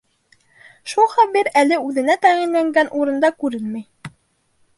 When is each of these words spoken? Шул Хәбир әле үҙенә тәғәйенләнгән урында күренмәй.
Шул 0.93 1.09
Хәбир 1.11 1.49
әле 1.63 1.77
үҙенә 1.89 2.15
тәғәйенләнгән 2.25 2.91
урында 3.01 3.33
күренмәй. 3.45 3.87